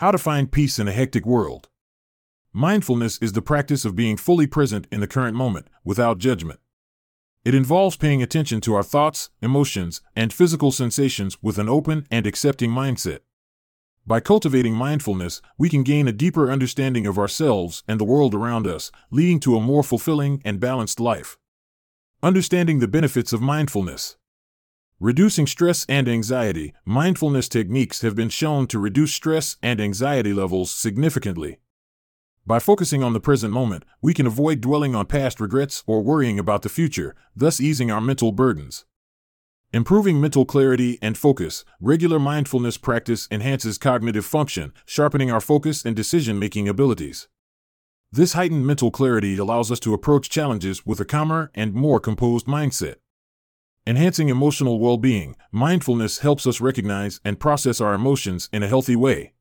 [0.00, 1.70] How to find peace in a hectic world.
[2.52, 6.60] Mindfulness is the practice of being fully present in the current moment, without judgment.
[7.46, 12.26] It involves paying attention to our thoughts, emotions, and physical sensations with an open and
[12.26, 13.20] accepting mindset.
[14.06, 18.66] By cultivating mindfulness, we can gain a deeper understanding of ourselves and the world around
[18.66, 21.38] us, leading to a more fulfilling and balanced life.
[22.22, 24.18] Understanding the benefits of mindfulness.
[24.98, 30.70] Reducing stress and anxiety, mindfulness techniques have been shown to reduce stress and anxiety levels
[30.70, 31.58] significantly.
[32.46, 36.38] By focusing on the present moment, we can avoid dwelling on past regrets or worrying
[36.38, 38.86] about the future, thus easing our mental burdens.
[39.70, 45.94] Improving mental clarity and focus, regular mindfulness practice enhances cognitive function, sharpening our focus and
[45.94, 47.28] decision making abilities.
[48.10, 52.46] This heightened mental clarity allows us to approach challenges with a calmer and more composed
[52.46, 52.94] mindset.
[53.88, 58.96] Enhancing emotional well being, mindfulness helps us recognize and process our emotions in a healthy
[58.96, 59.32] way.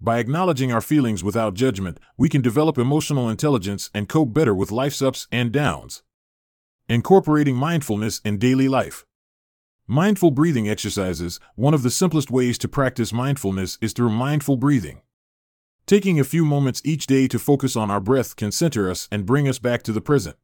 [0.00, 4.72] By acknowledging our feelings without judgment, we can develop emotional intelligence and cope better with
[4.72, 6.02] life's ups and downs.
[6.88, 9.04] Incorporating mindfulness in daily life.
[9.86, 15.02] Mindful breathing exercises, one of the simplest ways to practice mindfulness is through mindful breathing.
[15.84, 19.26] Taking a few moments each day to focus on our breath can center us and
[19.26, 20.36] bring us back to the present.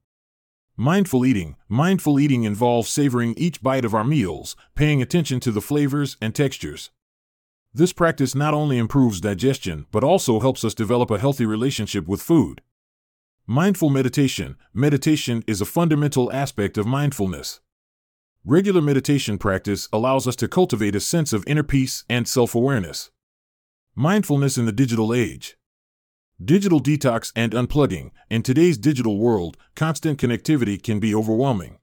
[0.76, 1.54] Mindful eating.
[1.68, 6.34] Mindful eating involves savoring each bite of our meals, paying attention to the flavors and
[6.34, 6.90] textures.
[7.72, 12.20] This practice not only improves digestion, but also helps us develop a healthy relationship with
[12.20, 12.60] food.
[13.46, 14.56] Mindful meditation.
[14.72, 17.60] Meditation is a fundamental aspect of mindfulness.
[18.44, 23.12] Regular meditation practice allows us to cultivate a sense of inner peace and self awareness.
[23.94, 25.56] Mindfulness in the digital age.
[26.42, 28.10] Digital detox and unplugging.
[28.28, 31.78] In today's digital world, constant connectivity can be overwhelming.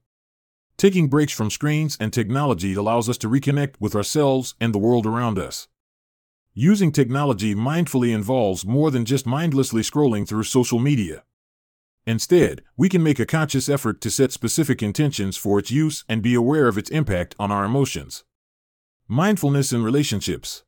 [0.76, 5.06] Taking breaks from screens and technology allows us to reconnect with ourselves and the world
[5.06, 5.68] around us.
[6.52, 11.24] Using technology mindfully involves more than just mindlessly scrolling through social media.
[12.06, 16.20] Instead, we can make a conscious effort to set specific intentions for its use and
[16.20, 18.22] be aware of its impact on our emotions.
[19.08, 20.62] Mindfulness in relationships.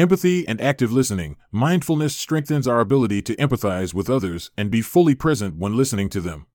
[0.00, 1.36] Empathy and active listening.
[1.52, 6.22] Mindfulness strengthens our ability to empathize with others and be fully present when listening to
[6.22, 6.46] them.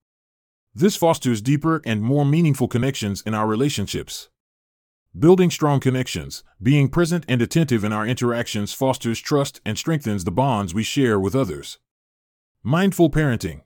[0.74, 4.30] This fosters deeper and more meaningful connections in our relationships.
[5.16, 10.32] Building strong connections, being present and attentive in our interactions fosters trust and strengthens the
[10.32, 11.78] bonds we share with others.
[12.64, 13.62] Mindful parenting.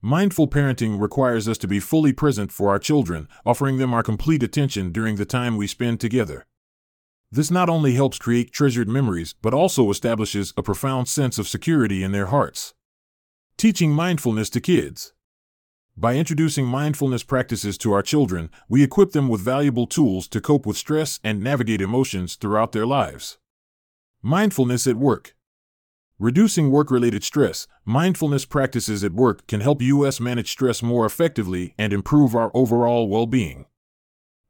[0.00, 4.42] Mindful parenting requires us to be fully present for our children, offering them our complete
[4.42, 6.46] attention during the time we spend together.
[7.30, 12.04] This not only helps create treasured memories, but also establishes a profound sense of security
[12.04, 12.72] in their hearts.
[13.56, 15.12] Teaching mindfulness to kids.
[15.96, 20.66] By introducing mindfulness practices to our children, we equip them with valuable tools to cope
[20.66, 23.38] with stress and navigate emotions throughout their lives.
[24.22, 25.34] Mindfulness at work.
[26.18, 31.74] Reducing work related stress, mindfulness practices at work can help us manage stress more effectively
[31.76, 33.66] and improve our overall well being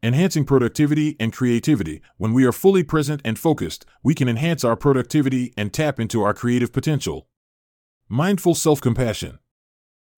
[0.06, 2.00] enhancing productivity and creativity.
[2.16, 6.22] When we are fully present and focused, we can enhance our productivity and tap into
[6.22, 7.26] our creative potential.
[8.08, 9.40] Mindful self compassion.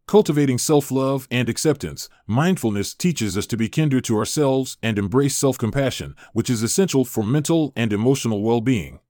[0.06, 5.36] Cultivating self love and acceptance, mindfulness teaches us to be kinder to ourselves and embrace
[5.36, 9.00] self compassion, which is essential for mental and emotional well being.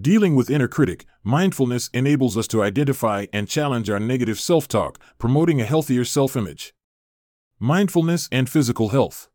[0.00, 4.98] Dealing with inner critic, mindfulness enables us to identify and challenge our negative self talk,
[5.18, 6.72] promoting a healthier self image.
[7.58, 9.29] Mindfulness and physical health.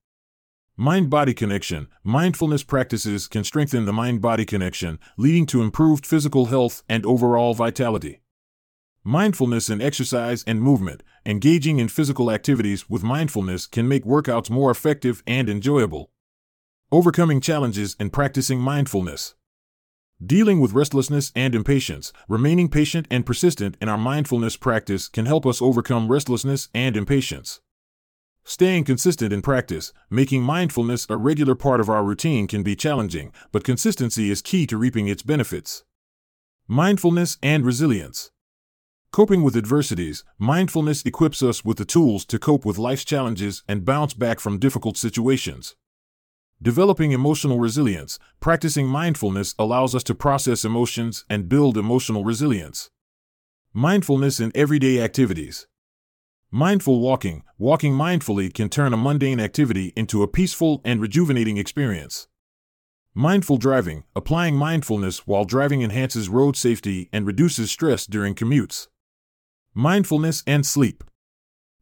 [0.77, 1.87] Mind body connection.
[2.03, 7.53] Mindfulness practices can strengthen the mind body connection, leading to improved physical health and overall
[7.53, 8.19] vitality.
[9.01, 11.01] Mindfulness in exercise and movement.
[11.25, 16.11] Engaging in physical activities with mindfulness can make workouts more effective and enjoyable.
[16.91, 19.35] Overcoming challenges and practicing mindfulness.
[20.21, 25.45] Dealing with restlessness and impatience, remaining patient and persistent in our mindfulness practice can help
[25.45, 27.61] us overcome restlessness and impatience.
[28.47, 33.33] Staying consistent in practice, making mindfulness a regular part of our routine can be challenging,
[33.51, 35.83] but consistency is key to reaping its benefits.
[36.67, 38.29] Mindfulness and resilience.
[39.11, 43.83] Coping with adversities, mindfulness equips us with the tools to cope with life's challenges and
[43.83, 45.75] bounce back from difficult situations.
[46.61, 52.91] Developing emotional resilience, practicing mindfulness allows us to process emotions and build emotional resilience.
[53.73, 55.65] Mindfulness in everyday activities.
[56.57, 62.29] Mindful walking, walking mindfully can turn a mundane activity into a peaceful and rejuvenating experience.
[63.13, 68.87] Mindful driving, applying mindfulness while driving enhances road safety and reduces stress during commutes.
[69.73, 71.03] Mindfulness and sleep.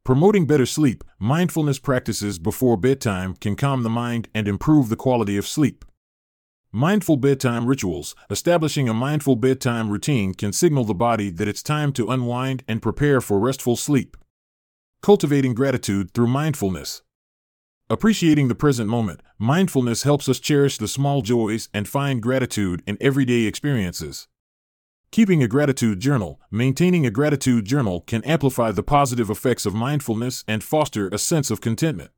[0.03, 5.37] Promoting better sleep, mindfulness practices before bedtime can calm the mind and improve the quality
[5.37, 5.85] of sleep.
[6.71, 8.15] Mindful bedtime rituals.
[8.31, 12.81] Establishing a mindful bedtime routine can signal the body that it's time to unwind and
[12.81, 14.17] prepare for restful sleep.
[15.03, 17.01] Cultivating gratitude through mindfulness.
[17.89, 22.97] Appreciating the present moment, mindfulness helps us cherish the small joys and find gratitude in
[23.01, 24.29] everyday experiences.
[25.11, 30.45] Keeping a gratitude journal, maintaining a gratitude journal can amplify the positive effects of mindfulness
[30.47, 32.11] and foster a sense of contentment.